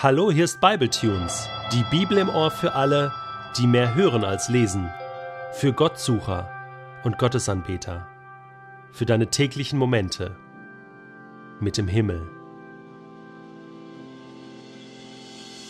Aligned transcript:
Hallo, 0.00 0.30
hier 0.30 0.44
ist 0.44 0.60
Bibletunes, 0.60 1.48
die 1.72 1.82
Bibel 1.90 2.18
im 2.18 2.28
Ohr 2.28 2.52
für 2.52 2.74
alle, 2.74 3.12
die 3.56 3.66
mehr 3.66 3.96
hören 3.96 4.22
als 4.22 4.48
lesen, 4.48 4.88
für 5.54 5.72
Gottsucher 5.72 6.48
und 7.02 7.18
Gottesanbeter, 7.18 8.06
für 8.92 9.06
deine 9.06 9.26
täglichen 9.26 9.76
Momente 9.76 10.36
mit 11.58 11.78
dem 11.78 11.88
Himmel. 11.88 12.30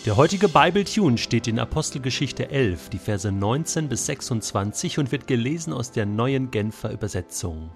Der 0.04 0.18
heutige 0.18 0.50
Bibletune 0.50 1.16
steht 1.16 1.48
in 1.48 1.58
Apostelgeschichte 1.58 2.50
11, 2.50 2.90
die 2.90 2.98
Verse 2.98 3.32
19 3.32 3.88
bis 3.88 4.04
26 4.04 4.98
und 4.98 5.10
wird 5.10 5.26
gelesen 5.26 5.72
aus 5.72 5.90
der 5.90 6.04
neuen 6.04 6.50
Genfer 6.50 6.92
Übersetzung. 6.92 7.70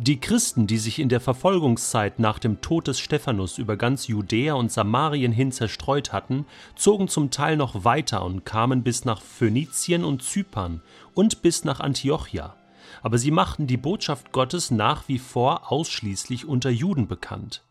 Die 0.00 0.20
Christen, 0.20 0.68
die 0.68 0.78
sich 0.78 1.00
in 1.00 1.08
der 1.08 1.18
Verfolgungszeit 1.18 2.20
nach 2.20 2.38
dem 2.38 2.60
Tod 2.60 2.86
des 2.86 3.00
Stephanus 3.00 3.58
über 3.58 3.76
ganz 3.76 4.06
Judäa 4.06 4.54
und 4.54 4.70
Samarien 4.70 5.32
hin 5.32 5.50
zerstreut 5.50 6.12
hatten, 6.12 6.46
zogen 6.76 7.08
zum 7.08 7.32
Teil 7.32 7.56
noch 7.56 7.84
weiter 7.84 8.24
und 8.24 8.44
kamen 8.44 8.84
bis 8.84 9.04
nach 9.04 9.20
Phönizien 9.20 10.04
und 10.04 10.22
Zypern 10.22 10.82
und 11.14 11.42
bis 11.42 11.64
nach 11.64 11.80
Antiochia. 11.80 12.54
Aber 13.02 13.18
sie 13.18 13.32
machten 13.32 13.66
die 13.66 13.76
Botschaft 13.76 14.30
Gottes 14.30 14.70
nach 14.70 15.08
wie 15.08 15.18
vor 15.18 15.72
ausschließlich 15.72 16.46
unter 16.46 16.70
Juden 16.70 17.08
bekannt. 17.08 17.64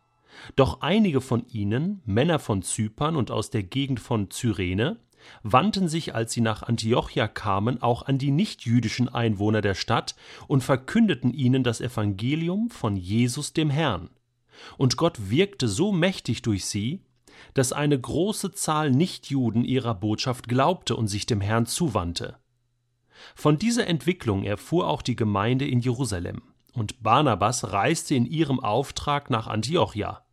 Doch 0.57 0.81
einige 0.81 1.21
von 1.21 1.45
ihnen, 1.47 2.01
Männer 2.05 2.39
von 2.39 2.61
Zypern 2.61 3.15
und 3.15 3.31
aus 3.31 3.51
der 3.51 3.63
Gegend 3.63 4.01
von 4.01 4.29
Cyrene, 4.29 4.97
wandten 5.43 5.87
sich, 5.87 6.15
als 6.15 6.33
sie 6.33 6.41
nach 6.41 6.63
Antiochia 6.63 7.27
kamen, 7.27 7.81
auch 7.81 8.03
an 8.03 8.17
die 8.17 8.31
nichtjüdischen 8.31 9.09
Einwohner 9.09 9.61
der 9.61 9.75
Stadt 9.75 10.15
und 10.47 10.63
verkündeten 10.63 11.33
ihnen 11.33 11.63
das 11.63 11.81
Evangelium 11.81 12.69
von 12.69 12.95
Jesus 12.95 13.53
dem 13.53 13.69
Herrn. 13.69 14.09
Und 14.77 14.97
Gott 14.97 15.29
wirkte 15.29 15.67
so 15.67 15.91
mächtig 15.91 16.41
durch 16.41 16.65
sie, 16.65 17.01
dass 17.53 17.71
eine 17.71 17.99
große 17.99 18.51
Zahl 18.51 18.91
Nichtjuden 18.91 19.63
ihrer 19.63 19.95
Botschaft 19.95 20.47
glaubte 20.47 20.95
und 20.95 21.07
sich 21.07 21.25
dem 21.25 21.41
Herrn 21.41 21.65
zuwandte. 21.65 22.37
Von 23.35 23.57
dieser 23.57 23.87
Entwicklung 23.87 24.43
erfuhr 24.43 24.87
auch 24.87 25.01
die 25.01 25.15
Gemeinde 25.15 25.67
in 25.67 25.79
Jerusalem, 25.79 26.41
und 26.73 27.01
Barnabas 27.01 27.71
reiste 27.71 28.15
in 28.15 28.25
ihrem 28.25 28.59
Auftrag 28.59 29.29
nach 29.29 29.47
Antiochia. 29.47 30.23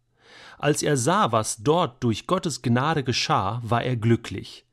Als 0.58 0.82
er 0.82 0.96
sah, 0.96 1.32
was 1.32 1.62
dort 1.62 2.02
durch 2.04 2.26
Gottes 2.26 2.62
Gnade 2.62 3.04
geschah, 3.04 3.60
war 3.64 3.82
er 3.82 3.96
glücklich. 3.96 4.63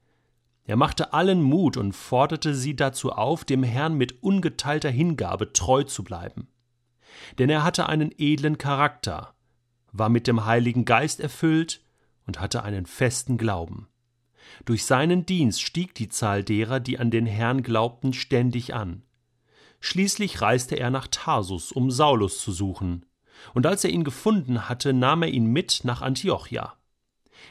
Er 0.71 0.77
machte 0.77 1.11
allen 1.11 1.41
Mut 1.41 1.75
und 1.75 1.91
forderte 1.91 2.55
sie 2.55 2.77
dazu 2.77 3.11
auf, 3.11 3.43
dem 3.43 3.61
Herrn 3.61 3.95
mit 3.95 4.23
ungeteilter 4.23 4.89
Hingabe 4.89 5.51
treu 5.51 5.83
zu 5.83 6.01
bleiben. 6.01 6.47
Denn 7.39 7.49
er 7.49 7.65
hatte 7.65 7.89
einen 7.89 8.09
edlen 8.17 8.57
Charakter, 8.57 9.35
war 9.91 10.07
mit 10.07 10.27
dem 10.27 10.45
Heiligen 10.45 10.85
Geist 10.85 11.19
erfüllt 11.19 11.81
und 12.25 12.39
hatte 12.39 12.63
einen 12.63 12.85
festen 12.85 13.37
Glauben. 13.37 13.89
Durch 14.63 14.85
seinen 14.85 15.25
Dienst 15.25 15.61
stieg 15.61 15.93
die 15.93 16.07
Zahl 16.07 16.41
derer, 16.41 16.79
die 16.79 16.99
an 16.99 17.11
den 17.11 17.25
Herrn 17.25 17.63
glaubten, 17.63 18.13
ständig 18.13 18.73
an. 18.73 19.03
Schließlich 19.81 20.39
reiste 20.39 20.79
er 20.79 20.89
nach 20.89 21.09
Tarsus, 21.11 21.73
um 21.73 21.91
Saulus 21.91 22.39
zu 22.39 22.53
suchen, 22.53 23.05
und 23.53 23.65
als 23.65 23.83
er 23.83 23.89
ihn 23.89 24.05
gefunden 24.05 24.69
hatte, 24.69 24.93
nahm 24.93 25.23
er 25.23 25.29
ihn 25.31 25.47
mit 25.47 25.81
nach 25.83 26.01
Antiochia. 26.01 26.77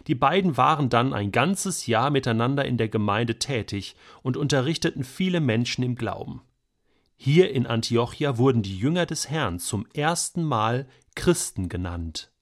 Die 0.07 0.15
beiden 0.15 0.57
waren 0.57 0.89
dann 0.89 1.13
ein 1.13 1.33
ganzes 1.33 1.87
Jahr 1.87 2.11
miteinander 2.11 2.65
in 2.65 2.77
der 2.77 2.89
Gemeinde 2.89 3.39
tätig 3.39 3.97
und 4.23 4.37
unterrichteten 4.37 5.05
viele 5.05 5.41
Menschen 5.41 5.85
im 5.85 5.95
Glauben. 5.95 6.43
Hier 7.17 7.51
in 7.53 7.67
Antiochia 7.67 8.39
wurden 8.39 8.63
die 8.63 8.79
Jünger 8.79 9.05
des 9.05 9.29
Herrn 9.29 9.59
zum 9.59 9.87
ersten 9.93 10.43
Mal 10.43 10.87
Christen 11.15 11.69
genannt. 11.69 12.33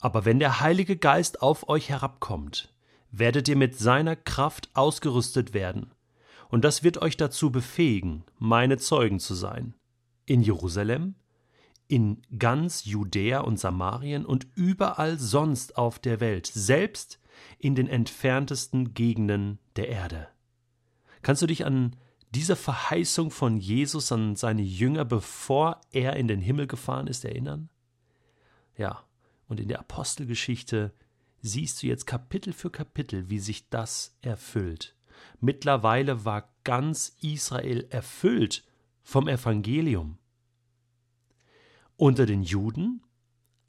Aber 0.00 0.24
wenn 0.24 0.38
der 0.38 0.60
Heilige 0.60 0.96
Geist 0.96 1.42
auf 1.42 1.68
euch 1.68 1.90
herabkommt, 1.90 2.72
werdet 3.10 3.48
ihr 3.48 3.56
mit 3.56 3.78
seiner 3.78 4.16
Kraft 4.16 4.70
ausgerüstet 4.74 5.54
werden, 5.54 5.92
und 6.48 6.64
das 6.64 6.82
wird 6.82 7.00
euch 7.00 7.16
dazu 7.16 7.50
befähigen, 7.52 8.24
meine 8.38 8.78
Zeugen 8.78 9.20
zu 9.20 9.34
sein. 9.34 9.74
In 10.26 10.42
Jerusalem, 10.42 11.14
in 11.92 12.22
ganz 12.38 12.86
Judäa 12.86 13.40
und 13.40 13.60
Samarien 13.60 14.24
und 14.24 14.46
überall 14.54 15.18
sonst 15.18 15.76
auf 15.76 15.98
der 15.98 16.20
Welt, 16.20 16.46
selbst 16.46 17.20
in 17.58 17.74
den 17.74 17.86
entferntesten 17.86 18.94
Gegenden 18.94 19.58
der 19.76 19.88
Erde. 19.88 20.28
Kannst 21.20 21.42
du 21.42 21.46
dich 21.46 21.66
an 21.66 21.94
diese 22.30 22.56
Verheißung 22.56 23.30
von 23.30 23.58
Jesus 23.58 24.10
an 24.10 24.36
seine 24.36 24.62
Jünger, 24.62 25.04
bevor 25.04 25.82
er 25.90 26.16
in 26.16 26.28
den 26.28 26.40
Himmel 26.40 26.66
gefahren 26.66 27.08
ist, 27.08 27.26
erinnern? 27.26 27.68
Ja, 28.74 29.04
und 29.46 29.60
in 29.60 29.68
der 29.68 29.80
Apostelgeschichte 29.80 30.94
siehst 31.42 31.82
du 31.82 31.88
jetzt 31.88 32.06
Kapitel 32.06 32.54
für 32.54 32.70
Kapitel, 32.70 33.28
wie 33.28 33.38
sich 33.38 33.68
das 33.68 34.16
erfüllt. 34.22 34.96
Mittlerweile 35.40 36.24
war 36.24 36.54
ganz 36.64 37.14
Israel 37.20 37.86
erfüllt 37.90 38.64
vom 39.02 39.28
Evangelium 39.28 40.16
unter 42.02 42.26
den 42.26 42.42
Juden, 42.42 43.00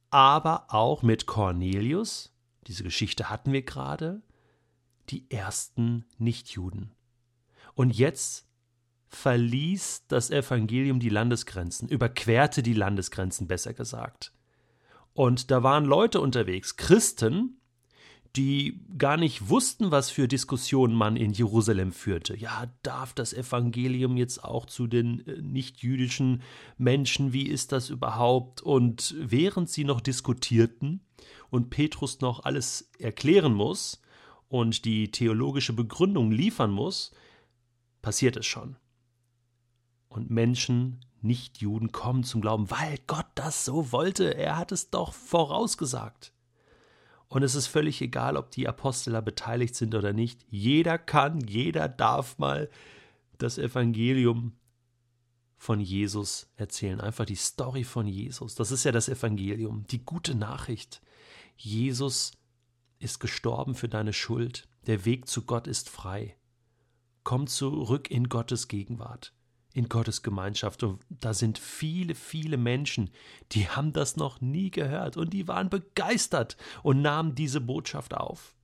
aber 0.10 0.66
auch 0.70 1.04
mit 1.04 1.28
Cornelius, 1.28 2.36
diese 2.66 2.84
Geschichte 2.84 3.30
hatten 3.30 3.54
wir 3.54 3.62
gerade, 3.62 4.24
die 5.12 5.30
ersten 5.30 6.06
Nichtjuden. 6.18 6.96
Und 7.76 7.96
jetzt 7.96 8.48
verließ 9.08 10.06
das 10.08 10.32
Evangelium 10.32 11.00
die 11.00 11.10
Landesgrenzen, 11.10 11.88
überquerte 11.88 12.64
die 12.64 12.74
Landesgrenzen 12.74 13.48
besser 13.48 13.76
gesagt. 13.76 14.34
Und 15.14 15.52
da 15.52 15.62
waren 15.62 15.86
Leute 15.86 16.20
unterwegs, 16.20 16.76
Christen, 16.76 17.62
die 18.36 18.82
gar 18.98 19.18
nicht 19.18 19.50
wussten, 19.50 19.92
was 19.92 20.10
für 20.10 20.28
Diskussionen 20.28 20.96
man 20.96 21.16
in 21.16 21.34
Jerusalem 21.34 21.92
führte. 21.92 22.36
Ja, 22.36 22.66
darf 22.82 23.14
das 23.14 23.34
Evangelium 23.34 24.18
jetzt 24.18 24.44
auch 24.44 24.66
zu 24.66 24.88
den 24.88 25.26
äh, 25.28 25.42
nichtjüdischen 25.42 26.42
Menschen? 26.78 27.32
Wie 27.32 27.48
ist 27.48 27.72
das 27.72 27.90
überhaupt? 27.90 28.62
Und 28.62 29.14
während 29.20 29.70
sie 29.70 29.84
noch 29.84 30.02
diskutierten 30.02 31.02
und 31.52 31.70
Petrus 31.70 32.22
noch 32.22 32.44
alles 32.44 32.90
erklären 32.98 33.54
muss 33.54 34.02
und 34.48 34.86
die 34.86 35.12
theologische 35.12 35.74
Begründung 35.74 36.32
liefern 36.32 36.72
muss, 36.72 37.12
passiert 38.02 38.36
es 38.36 38.48
schon. 38.48 38.78
Und 40.10 40.32
Menschen, 40.32 41.06
Nichtjuden, 41.22 41.92
kommen 41.92 42.24
zum 42.24 42.42
Glauben, 42.42 42.70
weil 42.72 42.98
Gott 43.06 43.28
das 43.36 43.64
so 43.64 43.92
wollte. 43.92 44.36
Er 44.36 44.58
hat 44.58 44.72
es 44.72 44.90
doch 44.90 45.14
vorausgesagt. 45.14 46.34
Und 47.34 47.42
es 47.42 47.56
ist 47.56 47.66
völlig 47.66 48.00
egal, 48.00 48.38
ob 48.38 48.52
die 48.52 48.68
Apostel 48.68 49.14
da 49.14 49.20
beteiligt 49.20 49.74
sind 49.74 49.96
oder 49.96 50.14
nicht. 50.14 50.46
Jeder 50.52 51.00
kann, 51.00 51.42
jeder 51.42 51.90
darf 51.90 52.38
mal 52.38 52.70
das 53.40 53.58
Evangelium 53.58 54.54
von 55.58 55.80
Jesus 55.80 56.52
erzählen. 56.58 57.02
Einfach 57.02 57.26
die 57.26 57.34
Story 57.34 57.86
von 57.86 58.06
Jesus. 58.06 58.54
Das 58.54 58.70
ist 58.70 58.84
ja 58.84 58.92
das 58.92 59.10
Evangelium, 59.10 59.84
die 59.88 60.06
gute 60.06 60.36
Nachricht. 60.36 61.02
Jesus 61.58 62.34
ist 63.00 63.20
gestorben 63.20 63.74
für 63.74 63.90
deine 63.90 64.14
Schuld. 64.14 64.68
Der 64.86 65.04
Weg 65.04 65.28
zu 65.28 65.42
Gott 65.42 65.66
ist 65.66 65.90
frei. 65.90 66.38
Komm 67.24 67.48
zurück 67.48 68.12
in 68.12 68.30
Gottes 68.30 68.68
Gegenwart 68.68 69.34
in 69.73 69.89
Gottes 69.89 70.22
Gemeinschaft. 70.22 70.84
Und 70.84 71.01
da 71.09 71.34
sind 71.34 71.57
viele, 71.57 72.16
viele 72.16 72.57
Menschen, 72.57 73.09
die 73.51 73.67
haben 73.67 73.91
das 73.91 74.16
noch 74.16 74.39
nie 74.39 74.72
gehört 74.72 75.17
und 75.17 75.34
die 75.34 75.47
waren 75.47 75.69
begeistert 75.69 76.57
und 76.84 77.01
nahmen 77.01 77.35
diese 77.35 77.59
Botschaft 77.59 78.13
auf. 78.13 78.56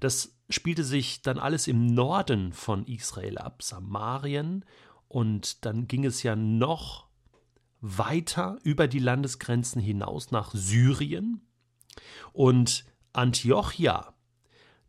Das 0.00 0.36
spielte 0.48 0.84
sich 0.84 1.22
dann 1.22 1.38
alles 1.38 1.66
im 1.66 1.86
Norden 1.86 2.52
von 2.52 2.86
Israel 2.86 3.38
ab, 3.38 3.62
Samarien, 3.62 4.64
und 5.08 5.64
dann 5.64 5.86
ging 5.86 6.04
es 6.04 6.22
ja 6.22 6.34
noch 6.34 7.06
weiter 7.80 8.58
über 8.64 8.88
die 8.88 8.98
Landesgrenzen 8.98 9.80
hinaus 9.80 10.30
nach 10.30 10.52
Syrien. 10.52 11.42
Und 12.32 12.84
Antiochia, 13.12 14.14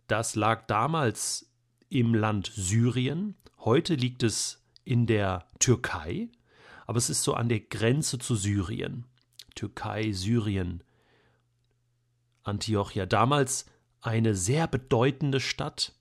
das 0.07 0.35
lag 0.35 0.65
damals 0.67 1.51
im 1.89 2.15
Land 2.15 2.51
Syrien, 2.53 3.35
heute 3.59 3.95
liegt 3.95 4.23
es 4.23 4.66
in 4.87 5.05
der 5.05 5.45
Türkei, 5.59 6.29
aber 6.85 6.97
es 6.97 7.09
ist 7.09 7.23
so 7.23 7.33
an 7.33 7.49
der 7.49 7.59
Grenze 7.59 8.17
zu 8.17 8.35
Syrien. 8.35 9.05
Türkei, 9.53 10.13
Syrien, 10.13 10.81
Antiochia. 12.43 13.05
Damals 13.05 13.65
eine 13.99 14.33
sehr 14.33 14.67
bedeutende 14.67 15.41
Stadt. 15.41 15.93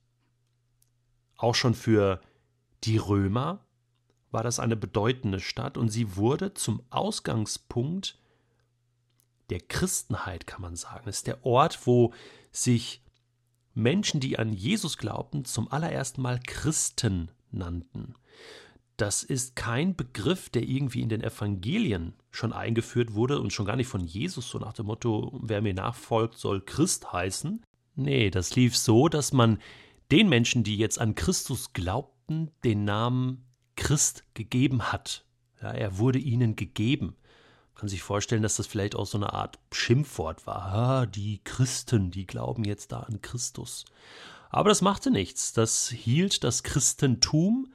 Auch 1.37 1.55
schon 1.55 1.75
für 1.75 2.21
die 2.85 2.99
Römer 2.99 3.67
war 4.31 4.45
das 4.45 4.61
eine 4.61 4.77
bedeutende 4.77 5.41
Stadt 5.41 5.77
und 5.77 5.89
sie 5.89 6.17
wurde 6.17 6.55
zum 6.55 6.83
Ausgangspunkt 6.91 8.19
der 9.51 9.61
Christenheit, 9.61 10.47
kann 10.47 10.63
man 10.63 10.77
sagen. 10.77 11.09
Es 11.09 11.19
ist 11.19 11.27
der 11.27 11.45
Ort, 11.45 11.87
wo 11.87 12.13
sich 12.53 13.03
Menschen, 13.75 14.21
die 14.21 14.39
an 14.39 14.53
Jesus 14.53 14.99
glaubten, 14.99 15.45
zum 15.45 15.71
allerersten 15.71 16.23
Mal 16.23 16.39
Christen 16.47 17.31
nannten 17.51 18.15
das 18.97 19.23
ist 19.23 19.57
kein 19.57 19.95
Begriff, 19.95 20.49
der 20.49 20.63
irgendwie 20.63 21.03
in 21.03 21.09
den 21.09 21.23
Evangelien 21.23 22.15
schon 22.31 22.53
eingeführt 22.53 23.15
wurde 23.15 23.41
und 23.41 23.53
schon 23.53 23.67
gar 23.67 23.77
nicht 23.77 23.89
von 23.89 24.05
Jesus, 24.05 24.49
so 24.49 24.59
nach 24.59 24.73
dem 24.73 24.87
Motto, 24.87 25.39
wer 25.43 25.61
mir 25.61 25.75
nachfolgt, 25.75 26.39
soll 26.39 26.61
Christ 26.63 27.13
heißen. 27.13 27.63
Nee, 27.95 28.31
das 28.31 28.57
lief 28.57 28.77
so, 28.77 29.09
dass 29.09 29.33
man 29.33 29.59
den 30.11 30.29
Menschen, 30.29 30.65
die 30.65 30.77
jetzt 30.77 30.99
an 30.99 31.15
Christus 31.15 31.73
glaubten, 31.73 32.51
den 32.65 32.85
Namen 32.85 33.45
Christ 33.77 34.25
gegeben 34.35 34.93
hat. 34.93 35.25
Ja, 35.61 35.73
er 35.73 35.99
wurde 35.99 36.19
ihnen 36.19 36.57
gegeben. 36.57 37.17
Man 37.75 37.81
kann 37.81 37.89
sich 37.89 38.03
vorstellen, 38.03 38.43
dass 38.43 38.57
das 38.57 38.67
vielleicht 38.67 38.95
auch 38.95 39.07
so 39.07 39.19
eine 39.19 39.33
Art 39.33 39.59
Schimpfwort 39.73 40.47
war. 40.47 40.73
Ah, 40.73 41.07
die 41.07 41.41
Christen, 41.45 42.11
die 42.11 42.27
glauben 42.27 42.65
jetzt 42.65 42.93
da 42.93 43.01
an 43.01 43.21
Christus. 43.21 43.85
Aber 44.49 44.71
das 44.71 44.81
machte 44.81 45.11
nichts. 45.11 45.53
Das 45.53 45.89
hielt 45.89 46.45
das 46.45 46.63
Christentum 46.63 47.73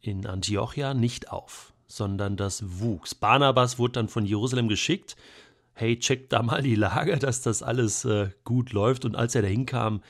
in 0.00 0.26
Antiochia 0.26 0.94
nicht 0.94 1.30
auf, 1.30 1.72
sondern 1.86 2.36
das 2.36 2.80
wuchs. 2.80 3.14
Barnabas 3.14 3.78
wurde 3.78 3.92
dann 3.92 4.08
von 4.08 4.24
Jerusalem 4.24 4.68
geschickt. 4.68 5.16
Hey, 5.72 5.98
checkt 5.98 6.32
da 6.32 6.42
mal 6.42 6.62
die 6.62 6.74
Lage, 6.74 7.18
dass 7.18 7.42
das 7.42 7.62
alles 7.62 8.04
äh, 8.04 8.30
gut 8.44 8.72
läuft. 8.72 9.04
Und 9.04 9.16
als 9.16 9.34
er 9.34 9.42
da 9.42 9.48
hinkam, 9.48 10.02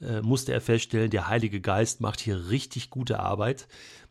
äh, 0.00 0.20
musste 0.20 0.52
er 0.52 0.60
feststellen, 0.60 1.10
der 1.10 1.28
Heilige 1.28 1.60
Geist 1.60 2.00
macht 2.00 2.20
hier 2.20 2.50
richtig 2.50 2.90
gute 2.90 3.20
Arbeit. 3.20 3.68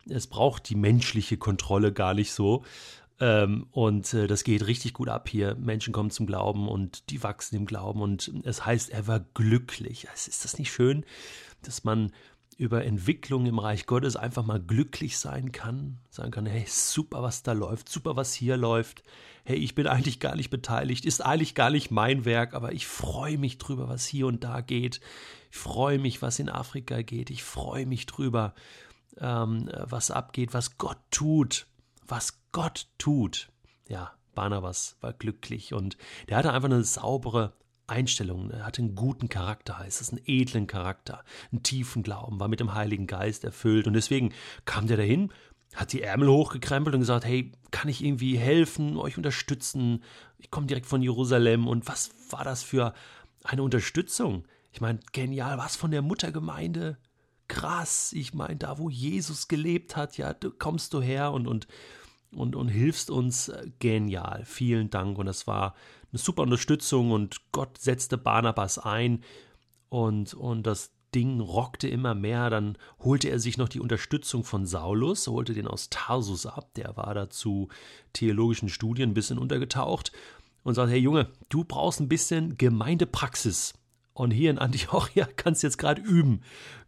Es 0.10 0.28
braucht 0.28 0.70
die 0.70 0.76
menschliche 0.76 1.38
Kontrolle 1.38 1.92
gar 1.94 2.14
nicht 2.14 2.32
so. 2.32 2.64
Ähm, 3.20 3.68
und 3.72 4.14
äh, 4.14 4.28
das 4.28 4.44
geht 4.44 4.68
richtig 4.68 4.94
gut 4.94 5.10
ab 5.10 5.28
hier. 5.30 5.56
Menschen 5.56 5.94
kommen 5.94 6.12
zum 6.12 6.28
Glauben 6.28 6.68
und 6.68 7.10
die 7.10 7.24
wachsen 7.24 7.56
im 7.56 7.66
Glauben. 7.66 8.02
Und 8.02 8.32
es 8.44 8.66
heißt, 8.66 8.90
er 8.90 9.08
war 9.08 9.22
glücklich. 9.34 10.08
Ist 10.14 10.44
das 10.46 10.60
nicht 10.60 10.72
schön, 10.72 11.06
dass 11.64 11.84
man 11.84 12.12
über 12.58 12.84
Entwicklung 12.84 13.46
im 13.46 13.60
Reich 13.60 13.86
Gottes 13.86 14.16
einfach 14.16 14.44
mal 14.44 14.60
glücklich 14.60 15.20
sein 15.20 15.52
kann, 15.52 16.00
sagen 16.10 16.32
kann, 16.32 16.46
hey, 16.48 16.66
super, 16.68 17.22
was 17.22 17.44
da 17.44 17.52
läuft, 17.54 17.88
super, 17.88 18.16
was 18.16 18.34
hier 18.34 18.58
läuft. 18.58 19.04
Hey, 19.44 19.58
ich 19.58 19.76
bin 19.76 19.88
eigentlich 19.88 20.20
gar 20.20 20.36
nicht 20.36 20.50
beteiligt, 20.50 21.06
ist 21.06 21.24
eigentlich 21.24 21.54
gar 21.54 21.70
nicht 21.70 21.92
mein 21.92 22.26
Werk, 22.26 22.56
aber 22.56 22.74
ich 22.74 22.88
freue 22.88 23.38
mich 23.38 23.60
drüber, 23.60 23.88
was 23.88 24.06
hier 24.06 24.26
und 24.26 24.44
da 24.44 24.62
geht. 24.62 25.00
Ich 25.52 25.58
freue 25.58 26.00
mich, 26.00 26.22
was 26.22 26.40
in 26.40 26.50
Afrika 26.50 27.04
geht. 27.04 27.30
Ich 27.30 27.44
freue 27.44 27.86
mich 27.86 28.08
drüber, 28.08 28.56
ähm, 29.20 29.70
was 29.84 30.10
abgeht, 30.10 30.54
was 30.54 30.80
Gott 30.80 31.00
tut, 31.12 31.68
was 32.08 32.40
Gott 32.52 32.88
tut. 32.98 33.50
Ja, 33.88 34.14
Barnabas 34.34 34.98
war 35.00 35.14
glücklich 35.14 35.74
und 35.74 35.98
der 36.28 36.38
hatte 36.38 36.54
einfach 36.54 36.70
eine 36.70 36.84
saubere 36.84 37.54
Einstellung, 37.88 38.52
er 38.52 38.66
hatte 38.66 38.82
einen 38.82 38.96
guten 38.96 39.30
Charakter, 39.30 39.80
heißt 39.80 40.02
es, 40.02 40.10
einen 40.10 40.22
edlen 40.26 40.68
Charakter, 40.68 41.24
einen 41.52 41.64
tiefen 41.64 42.04
Glauben, 42.04 42.40
war 42.40 42.48
mit 42.48 42.60
dem 42.60 42.74
Heiligen 42.74 43.08
Geist 43.08 43.44
erfüllt 43.44 43.88
und 43.88 43.94
deswegen 43.94 44.34
kam 44.66 44.88
der 44.88 44.98
dahin, 44.98 45.32
hat 45.76 45.94
die 45.94 46.02
Ärmel 46.02 46.30
hochgekrempelt 46.30 46.94
und 46.94 47.02
gesagt, 47.02 47.26
hey, 47.26 47.52
kann 47.72 47.90
ich 47.90 48.04
irgendwie 48.04 48.38
helfen, 48.38 48.98
euch 48.98 49.18
unterstützen? 49.18 50.04
Ich 50.38 50.52
komme 50.52 50.68
direkt 50.68 50.86
von 50.86 51.02
Jerusalem 51.02 51.68
und 51.68 51.88
was 51.88 52.12
war 52.30 52.44
das 52.44 52.64
für 52.64 52.94
eine 53.44 53.64
Unterstützung? 53.64 54.46
Ich 54.72 54.82
meine, 54.82 55.00
genial, 55.12 55.58
was 55.58 55.76
von 55.76 55.92
der 55.92 56.02
Muttergemeinde? 56.02 56.98
Krass, 57.48 58.12
ich 58.14 58.34
meine, 58.34 58.58
da 58.58 58.78
wo 58.78 58.90
Jesus 58.90 59.48
gelebt 59.48 59.96
hat, 59.96 60.18
ja, 60.18 60.34
du 60.34 60.52
kommst 60.52 60.94
du 60.94 61.02
her 61.02 61.32
und, 61.32 61.48
und 61.48 61.68
und, 62.36 62.56
und 62.56 62.68
hilfst 62.68 63.10
uns 63.10 63.52
genial. 63.80 64.44
Vielen 64.46 64.90
Dank. 64.90 65.18
Und 65.18 65.26
das 65.28 65.48
war 65.48 65.76
eine 66.12 66.20
super 66.20 66.44
Unterstützung 66.44 67.12
und 67.12 67.38
Gott 67.52 67.78
setzte 67.78 68.18
Barnabas 68.18 68.78
ein 68.80 69.24
und, 69.90 70.34
und 70.34 70.64
das 70.64 70.92
Ding 71.16 71.40
rockte 71.40 71.88
immer 71.88 72.16
mehr. 72.16 72.50
Dann 72.50 72.78
holte 73.00 73.30
er 73.30 73.40
sich 73.40 73.58
noch 73.58 73.70
die 73.70 73.80
Unterstützung 73.80 74.44
von 74.44 74.66
Saulus, 74.66 75.28
holte 75.28 75.54
den 75.54 75.68
aus 75.68 75.90
Tarsus 75.90 76.46
ab. 76.46 76.74
Der 76.76 76.98
war 76.98 77.14
da 77.14 77.30
zu 77.30 77.70
theologischen 78.14 78.70
Studien 78.70 79.12
ein 79.12 79.16
bisschen 79.16 79.38
untergetaucht 79.38 80.12
und 80.64 80.74
sagte: 80.76 80.92
Hey 80.92 81.00
Junge, 81.00 81.30
du 81.50 81.64
brauchst 81.64 82.00
ein 82.00 82.10
bisschen 82.10 82.58
Gemeindepraxis. 82.58 83.74
Und 84.14 84.32
hier 84.32 84.50
in 84.50 84.60
Antiochia 84.60 85.28
kannst 85.36 85.64
du 85.64 85.68
jetzt 85.68 85.78
gerade 85.78 86.02
üben 86.02 86.42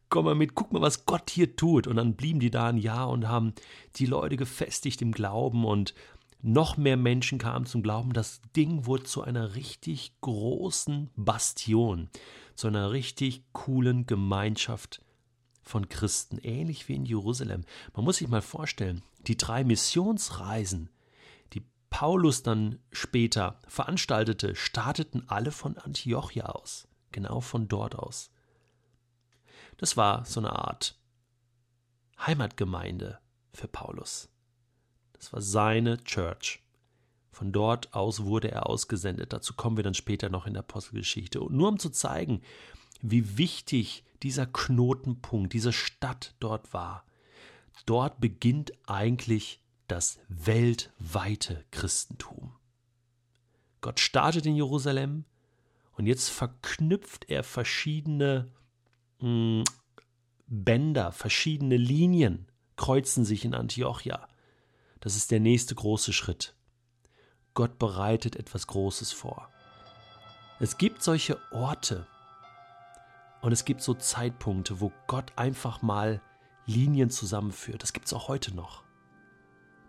komm 0.10 0.26
mal 0.26 0.36
mit, 0.36 0.56
guck 0.56 0.74
mal, 0.74 0.82
was 0.82 1.06
Gott 1.06 1.30
hier 1.30 1.56
tut. 1.56 1.88
Und 1.88 1.96
dann 1.96 2.16
blieben 2.16 2.40
die 2.40 2.52
da 2.52 2.68
ein 2.68 2.78
Jahr 2.78 3.10
und 3.10 3.28
haben 3.28 3.54
die 3.96 4.06
Leute 4.06 4.38
gefestigt 4.38 5.02
im 5.02 5.12
Glauben 5.12 5.66
und 5.66 5.94
noch 6.42 6.78
mehr 6.78 6.98
Menschen 6.98 7.38
kamen 7.38 7.66
zum 7.66 7.84
Glauben. 7.84 8.14
Das 8.14 8.42
Ding 8.56 8.86
wurde 8.86 9.04
zu 9.04 9.22
einer 9.22 9.56
richtig 9.56 10.14
großen 10.22 11.10
Bastion, 11.16 12.10
zu 12.56 12.68
einer 12.68 12.92
richtig 12.92 13.44
coolen 13.52 14.06
Gemeinschaft 14.06 15.02
von 15.62 15.90
Christen, 15.90 16.40
ähnlich 16.40 16.88
wie 16.88 16.96
in 16.96 17.06
Jerusalem. 17.06 17.66
Man 17.94 18.06
muss 18.06 18.18
sich 18.18 18.28
mal 18.28 18.42
vorstellen, 18.42 19.04
die 19.28 19.38
drei 19.38 19.64
Missionsreisen, 19.64 20.90
die 21.54 21.64
Paulus 21.90 22.42
dann 22.42 22.80
später 22.92 23.60
veranstaltete, 23.68 24.56
starteten 24.56 25.24
alle 25.28 25.52
von 25.52 25.78
Antiochia 25.78 26.46
aus, 26.46 26.88
genau 27.12 27.42
von 27.42 27.68
dort 27.68 27.96
aus. 27.96 28.32
Das 29.78 29.96
war 29.96 30.26
so 30.26 30.40
eine 30.40 30.54
Art 30.54 30.98
Heimatgemeinde 32.26 33.20
für 33.54 33.68
Paulus. 33.68 34.30
Das 35.20 35.34
war 35.34 35.42
seine 35.42 36.04
Church. 36.04 36.64
Von 37.32 37.52
dort 37.52 37.94
aus 37.94 38.24
wurde 38.24 38.52
er 38.52 38.68
ausgesendet. 38.68 39.32
Dazu 39.32 39.54
kommen 39.54 39.78
wir 39.78 39.84
dann 39.84 39.94
später 39.94 40.30
noch 40.30 40.48
in 40.48 40.54
der 40.54 40.64
Apostelgeschichte. 40.64 41.40
Und 41.42 41.56
nur 41.56 41.70
um 41.70 41.80
zu 41.80 41.90
zeigen, 41.90 42.42
wie 43.02 43.38
wichtig 43.38 44.04
dieser 44.24 44.46
Knotenpunkt, 44.46 45.54
diese 45.54 45.72
Stadt 45.72 46.36
dort 46.40 46.74
war. 46.74 47.06
Dort 47.86 48.20
beginnt 48.20 48.74
eigentlich 48.88 49.62
das 49.88 50.20
weltweite 50.28 51.66
Christentum. 51.72 52.56
Gott 53.82 54.00
startet 54.00 54.46
in 54.46 54.56
Jerusalem 54.56 55.26
und 55.94 56.06
jetzt 56.06 56.30
verknüpft 56.30 57.30
er 57.30 57.44
verschiedene 57.44 58.52
hm, 59.20 59.64
Bänder, 60.48 61.12
verschiedene 61.12 61.78
Linien 61.78 62.48
kreuzen 62.76 63.24
sich 63.24 63.46
in 63.46 63.54
Antiochia. 63.54 64.28
Das 65.00 65.16
ist 65.16 65.32
der 65.32 65.40
nächste 65.40 65.76
große 65.76 66.12
Schritt. 66.14 66.56
Gott 67.54 67.80
bereitet 67.80 68.36
etwas 68.36 68.68
Großes 68.68 69.12
vor. 69.12 69.50
Es 70.60 70.78
gibt 70.78 71.02
solche 71.04 71.38
Orte 71.52 72.06
und 73.42 73.54
es 73.54 73.64
gibt 73.64 73.82
so 73.82 73.94
Zeitpunkte, 73.94 74.82
wo 74.82 74.92
Gott 75.08 75.32
einfach 75.38 75.82
mal 75.82 76.22
Linien 76.66 77.10
zusammenführt. 77.10 77.82
Das 77.82 77.94
gibt 77.94 78.08
es 78.08 78.14
auch 78.14 78.28
heute 78.28 78.54
noch. 78.54 78.84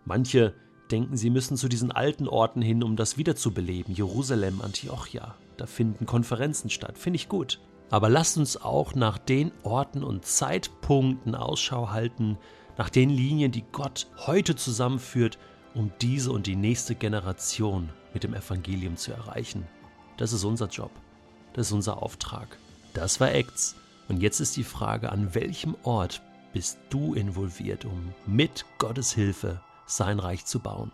Manche 0.05 0.53
denken, 0.89 1.17
sie 1.17 1.29
müssen 1.29 1.57
zu 1.57 1.67
diesen 1.67 1.91
alten 1.91 2.27
Orten 2.27 2.61
hin, 2.61 2.83
um 2.83 2.95
das 2.95 3.17
wiederzubeleben. 3.17 3.93
Jerusalem, 3.93 4.61
Antiochia. 4.61 5.35
Da 5.57 5.65
finden 5.65 6.05
Konferenzen 6.05 6.69
statt. 6.69 6.97
Finde 6.97 7.17
ich 7.17 7.29
gut. 7.29 7.59
Aber 7.89 8.09
lasst 8.09 8.37
uns 8.37 8.57
auch 8.57 8.95
nach 8.95 9.17
den 9.17 9.51
Orten 9.63 10.03
und 10.03 10.25
Zeitpunkten 10.25 11.35
Ausschau 11.35 11.89
halten, 11.89 12.37
nach 12.81 12.89
den 12.89 13.11
Linien, 13.11 13.51
die 13.51 13.63
Gott 13.71 14.07
heute 14.25 14.55
zusammenführt, 14.55 15.37
um 15.75 15.91
diese 16.01 16.31
und 16.31 16.47
die 16.47 16.55
nächste 16.55 16.95
Generation 16.95 17.91
mit 18.11 18.23
dem 18.23 18.33
Evangelium 18.33 18.97
zu 18.97 19.11
erreichen. 19.11 19.67
Das 20.17 20.33
ist 20.33 20.43
unser 20.43 20.65
Job. 20.65 20.89
Das 21.53 21.67
ist 21.67 21.73
unser 21.73 22.01
Auftrag. 22.01 22.57
Das 22.95 23.19
war 23.19 23.35
Acts. 23.35 23.75
Und 24.09 24.23
jetzt 24.23 24.39
ist 24.39 24.57
die 24.57 24.63
Frage, 24.63 25.11
an 25.11 25.35
welchem 25.35 25.75
Ort 25.83 26.23
bist 26.53 26.79
du 26.89 27.13
involviert, 27.13 27.85
um 27.85 28.15
mit 28.25 28.65
Gottes 28.79 29.13
Hilfe 29.13 29.61
sein 29.85 30.17
Reich 30.17 30.45
zu 30.45 30.59
bauen? 30.59 30.91